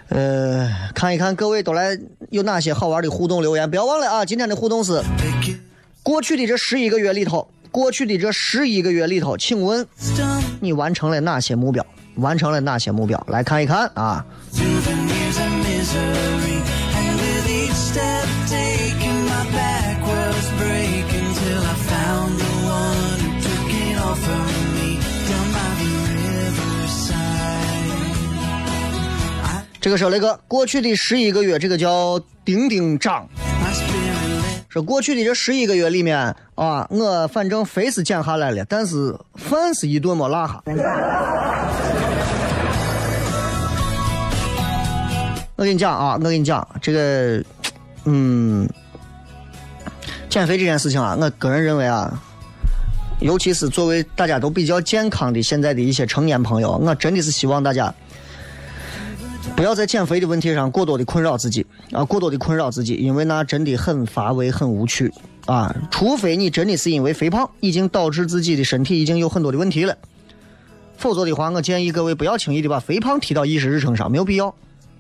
[0.09, 1.95] 呃，看一看各位都来
[2.31, 4.25] 有哪些好玩的互动留言，不要忘了啊！
[4.25, 5.03] 今天的互动是
[6.03, 7.47] 过去的这十一个月里头。
[7.75, 9.85] 过去的这十一个月里头，请问
[10.61, 11.85] 你完成了哪些目标？
[12.19, 13.21] 完成了哪些目标？
[13.29, 14.25] 来看一看啊！
[29.81, 33.29] 这个说雷哥过去的十一个月，这个叫顶顶涨。
[34.75, 40.61] 说过去的这十一个月里面啊，我反正肥是减下来了，但是饭是一顿没落下。
[45.55, 47.41] 我跟你讲啊，我跟你讲这个，
[48.05, 48.69] 嗯，
[50.29, 52.13] 减肥这件事情啊，我个人认为啊，
[53.21, 57.95] 尤其是作为大家都比较健康的现在的一些成年朋友，我真的是希望大家。
[59.57, 65.13] 不要在减肥的问题上过多的困扰自己啊，过多的困扰自己，因为那真的很乏味、很无趣
[65.47, 65.75] 啊。
[65.93, 69.97] 除非你真的是因为肥胖已经导致自己的身体已经有很多的问题了，
[70.97, 74.53] 否则的话，我建议各位不要轻易的把肥胖提到议事日程上，没有必要。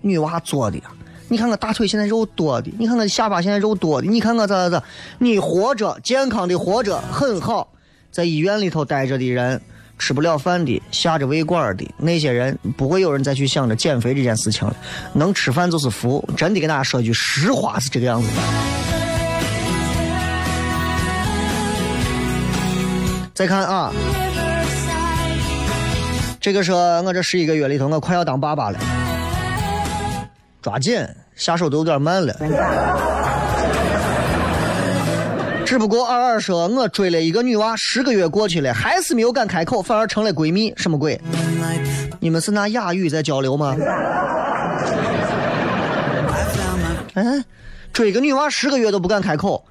[0.02, 0.84] 女娃做的呀，
[1.28, 4.84] 你看看大腿现在肉多的，你看看下巴现在肉多的，你看看咋咋咋，
[5.18, 7.72] 你活着健康的活着很好，
[8.12, 9.60] 在医院里头待着的人。
[10.04, 14.76] 吃不了饭的，下着胃管的那些人，不会有人再去想着减肥这件事情了。
[15.14, 18.34] 能吃饭就是福，真的跟大家说句实话是这个样子的。
[23.32, 23.90] 再看啊，
[26.38, 28.78] 这个说我这十一个月里头，我快要当爸爸了，
[30.60, 31.02] 抓紧，
[31.34, 33.13] 下手都有点慢了。
[35.74, 41.20] 只不过二二说，我追了一个女娃，十个月过去了，还是没有敢开口，反而成了闺蜜，什么鬼？
[42.20, 43.76] 你们是拿哑语在交流吗？
[47.14, 47.44] 嗯，
[47.92, 49.64] 追个女娃十个月都不敢开口，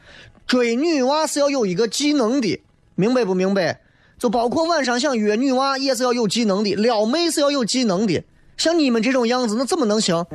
[0.46, 2.62] 追女娃是要有一个技能的，
[2.96, 3.80] 明白不明白？
[4.20, 8.22] 就包括晚上想约女娃也是要有技能的，撩妹是要有技能的，
[8.58, 10.26] 像你们这种样子，那怎么能行？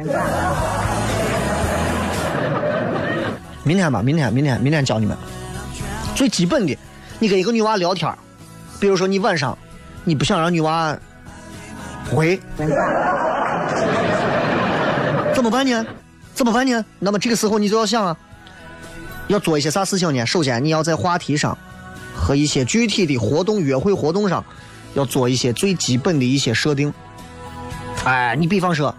[3.64, 5.14] 明天吧，明天，明天，明天教你们。
[6.18, 6.76] 最基本的，
[7.20, 8.12] 你跟一个女娃聊天
[8.80, 9.56] 比如说你晚上
[10.02, 10.98] 你不想让女娃
[12.10, 12.40] 回，
[15.32, 15.86] 怎么办呢？
[16.34, 16.84] 怎么办呢？
[16.98, 18.16] 那么这个时候你就要想啊，
[19.28, 20.26] 要做一些啥事情呢？
[20.26, 21.56] 首先你要在话题上
[22.16, 24.44] 和一些具体的活动、约会活动上，
[24.94, 26.92] 要做一些最基本的一些设定。
[28.04, 28.92] 哎，你比方说，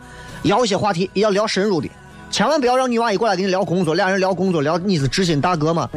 [0.43, 1.89] 聊一些话题，要聊深入的，
[2.31, 5.89] 千万不要让女娃一过来跟你聊工作，俩人聊工作聊你是知心大哥嘛。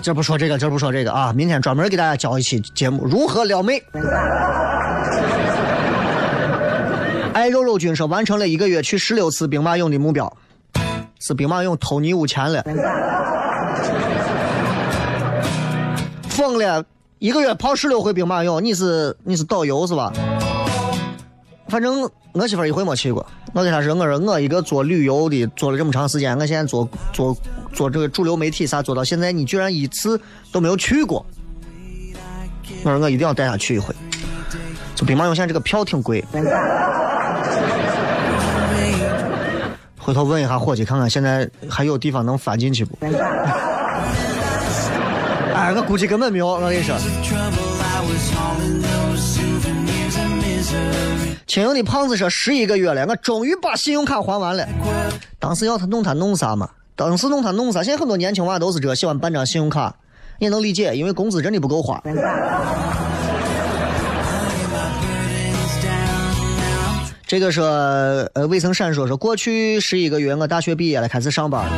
[0.00, 3.82] 今儿不说这个，今儿不说这个啊，明天专门给大家教一期节目如何撩妹。
[7.32, 10.32] 爱肉肉君说完成了一个月去十六次兵马俑的目标，
[11.18, 12.64] 是兵马俑偷你五钱了，
[16.28, 16.84] 疯了，
[17.18, 20.12] 一个月跑十六回兵马俑，你是你是导游是吧？
[21.68, 27.36] 反正我媳妇一回没去过，我跟她说，我说我一个做旅游的做了这么长时间，我现在做做
[27.72, 30.20] 做这个主流媒体啥做到现在，你居然一次
[30.52, 31.26] 都没有去过，
[32.84, 33.94] 我说我一定要带她去一回。
[34.94, 36.24] 就兵马俑现在这个票挺贵，
[39.98, 42.96] 回头问一下伙计，看看现在还有地方能翻进去不？
[45.52, 46.96] 哎，我估计根本没有，我跟你说。
[51.46, 54.66] 青油的胖子说十一个月了，我终于把信用卡还完了。
[55.38, 56.68] 当时要他弄他弄啥嘛？
[56.96, 57.84] 当时弄他弄啥？
[57.84, 59.94] 现在很多年轻娃都是这，喜欢办张信用卡，
[60.40, 62.02] 也能理解，因为工资真的不够花。
[67.28, 67.64] 这个说，
[68.34, 71.72] 呃，魏曾闪说说，过去十一个月，我大学毕业了，开始上班了，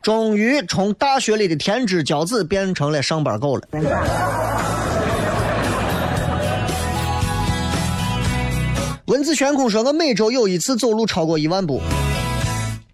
[0.00, 3.62] 终于从大学里的天之骄子变成了上班狗了。
[9.20, 11.78] 孔子悬空说我每周有一次走路超过一万步。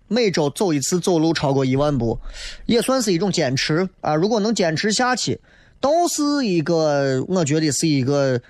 [0.08, 2.18] 每周走一次走路超过一万步。
[2.64, 5.40] 也算是一种坚持啊如果能坚持下去
[5.80, 8.40] 倒是一个我觉得是一个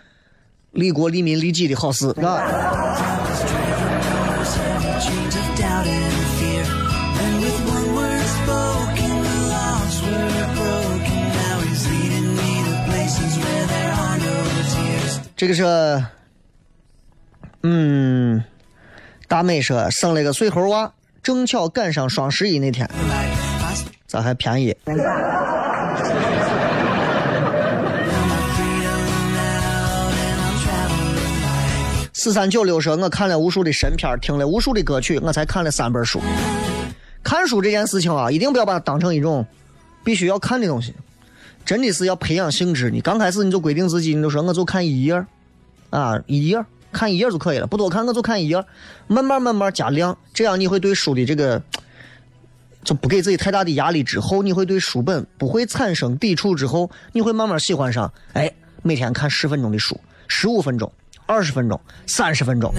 [0.71, 2.41] 利国利民利己的好事啊
[15.37, 15.63] 这个是
[17.69, 18.45] 嗯，
[19.27, 22.89] 大美说生了个水猴娃，正巧赶上双十一那天，
[24.07, 24.73] 咋还便宜？
[32.13, 36.21] 四三九六说，我看了无数的神片，听了无数的歌曲，我才看了三本书。
[37.25, 39.45] 看书这件事情啊，一定不要把它当成一种
[40.05, 40.95] 必须要看的东西，
[41.65, 42.93] 真的是要培养兴致。
[42.93, 45.27] 你刚开始你就规定自己，你就说我就看一页，
[45.91, 48.65] 啊，一页看一页就可以了，不多看我就看一页，
[49.07, 51.63] 慢慢慢慢加量，这样你会对书的这个
[52.85, 58.13] 就不给自己太大的压力，之后你会对书本不会产生抵触，之后你会慢慢喜欢上。
[58.33, 60.91] 哎，每天看十分钟的书，十五分钟、
[61.27, 62.73] 二十分钟、三十分钟。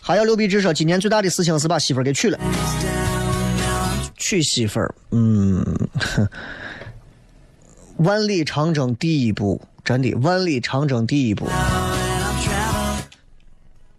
[0.00, 2.38] 还有刘碧芝说，今年最大的事情是把媳妇儿给娶了。
[4.16, 5.62] 娶媳妇儿，嗯，
[5.94, 6.28] 哼
[7.98, 11.48] 万里长征第一步，真的万里长征第一步。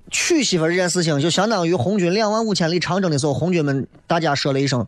[0.10, 4.88] 娶媳妇这件事情，就相当于红军两万五千里长征的时候，红军们大家说了一声：“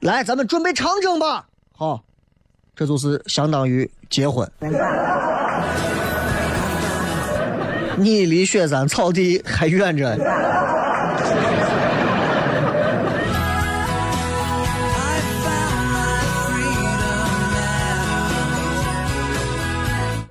[0.00, 2.02] 来，咱们准备长征吧。”好，
[2.74, 4.50] 这就是相当于结婚。
[7.96, 10.18] 你离雪山草地还远着。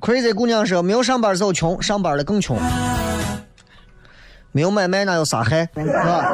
[0.06, 2.60] Crazy 姑娘说：“没有上班的时候穷，上班了更穷。
[4.52, 6.32] 没有买卖哪有杀害，是吧？”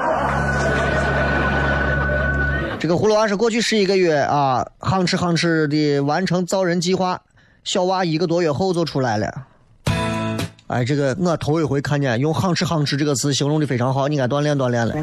[2.77, 7.21] 这个葫芦娃是过去十一个月啊，吭哧吭哧的完成造人计划，
[7.63, 9.33] 小娃一个多月后就出来了。
[10.67, 14.93] 哎，这个我头一回看见用“吭哧吭哧”这个词形容的非常好，你该锻炼锻炼了。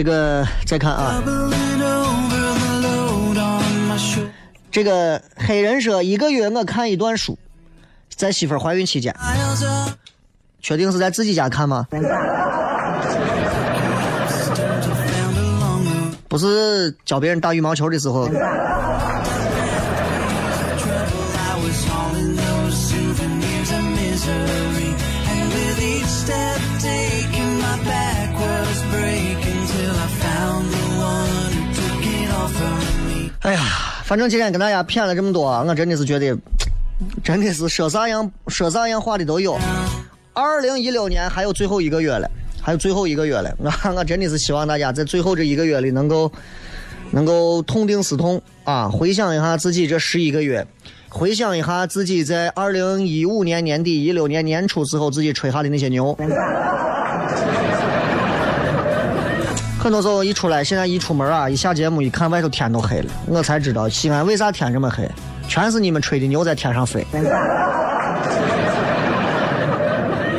[0.00, 1.22] 这个再看啊，
[4.70, 6.48] 这个黑人说一个月。
[6.48, 7.38] 我看一段书，
[8.08, 9.14] 在媳妇怀孕期间
[10.62, 11.86] 确定是在自己家看吗？
[16.28, 18.26] 不是教别人打羽毛球的时候。
[33.40, 33.60] 哎呀，
[34.04, 36.36] 反正今天跟大家骗了这么多，我真的是觉得，
[37.24, 39.58] 真的是说啥样说啥样话的都有。
[40.34, 42.30] 二零一六年还有最后一个月了，
[42.60, 46.30] 还有最后一个月了，我 我真的是希望大家在最后这一个月里能够
[47.10, 50.66] 能够痛定思痛啊，回想一下自己这十一个月，
[51.08, 56.14] 回想一下自己在二零一五年年底、一六年年初时候自己吹下的那些牛。
[59.82, 65.10] 很多时候一出来，现在一出门啊，一下节目一看外头天都黑了，我才知道西安为啥天这么黑，
[65.48, 67.02] 全是你们吹的牛在天上飞。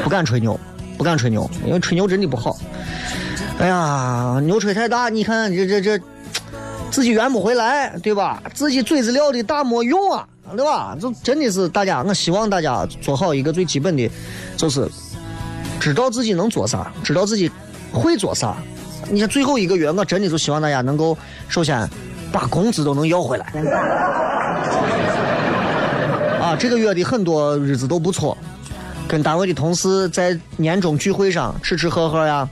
[0.04, 0.60] 不敢吹牛，
[0.96, 2.56] 不敢吹牛，因为吹牛真的不好。
[3.58, 6.00] 哎呀，牛吹太大，你看这这这，
[6.92, 8.44] 自己圆不回来，对吧？
[8.54, 10.96] 自己嘴子撂的大没用啊，对吧？
[11.02, 14.08] 就真的是大家，我希望大家做好一个最基本的，
[14.56, 14.88] 就是
[15.80, 17.52] 知道自己能做啥，知道自己
[17.92, 18.56] 会做啥。
[19.12, 21.18] 你看最后一个月，我真的就希望大家能够
[21.50, 21.86] 首先
[22.32, 23.46] 把工资都能要回来。
[26.40, 28.38] 啊，这个月的很多日子都不错，
[29.10, 32.48] 跟单位的同事在年终聚会上吃吃喝喝呀，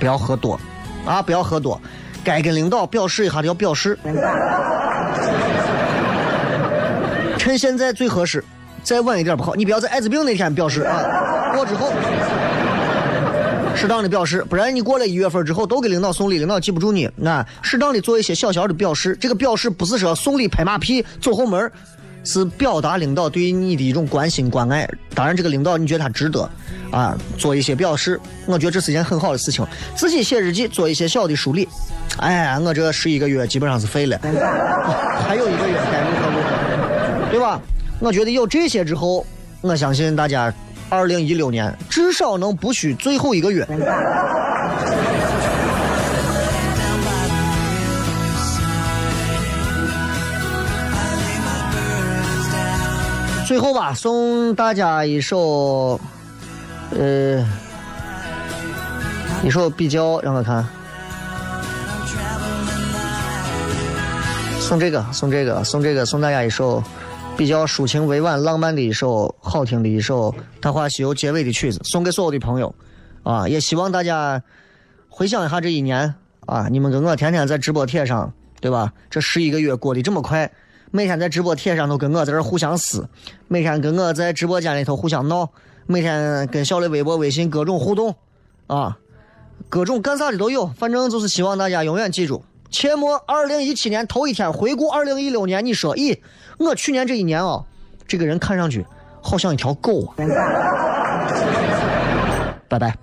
[0.00, 0.58] 不要喝多，
[1.06, 1.80] 啊，不要喝多，
[2.24, 3.96] 该跟领导表示一下的要表示，
[7.38, 8.44] 趁现在最合适，
[8.82, 11.92] 再晚一点不好，你不要在艾滋病那天表示啊，过之后。
[13.78, 17.08] 适当的表示，不然你过了一月份之后都给领导送礼，领导记不住你。
[17.14, 21.70] 那适当的做一些小小的表示，这个表示不是说送礼拍马屁走后门，
[22.24, 24.88] 是表达领导对你的一种关心关爱。
[25.14, 26.50] 当然，这个领导你觉得他值得
[26.90, 29.64] 啊，做一些表示，我觉得这是一件很好的事情。
[29.94, 31.68] 自己写日记，做一些小的梳理。
[32.16, 34.18] 哎，我这十一个月基本上是废了，
[35.24, 37.60] 还有一个月该如何如何，对吧？
[38.00, 39.24] 我觉得有这些之后，
[39.60, 40.52] 我相信大家。
[40.90, 43.66] 二零一六年至少能不虚最后一个月。
[53.46, 55.98] 最后吧，送大家一首，
[56.90, 57.42] 呃，
[59.42, 60.66] 一首比较让我看，
[64.60, 66.82] 送这个，送这个，送这个，送大家一首。
[67.38, 72.74] 比较抒情委婉、浪漫的一首好听的一首《大话西游》结尾的曲子，送给所有的朋友，
[73.22, 74.42] 啊，也希望大家
[75.08, 76.12] 回想一下这一年
[76.46, 78.92] 啊，你们跟我天天在直播帖上，对吧？
[79.08, 80.50] 这十一个月过得这么快，
[80.90, 83.08] 每天在直播帖上都跟我在这互相撕，
[83.46, 85.48] 每天跟我在直播间里头互相闹，
[85.86, 88.16] 每天跟小的微博、微信各种互动，
[88.66, 88.98] 啊，
[89.68, 92.42] 各种干啥的都有，反正就是希望大家永远记住。
[92.70, 96.18] 切莫二零一七年头一天回顾二零一六年，你说，咦，
[96.58, 97.64] 我去年这一年啊，
[98.06, 98.84] 这个人看上去
[99.22, 100.14] 好像一条狗啊。
[102.68, 102.94] 拜拜。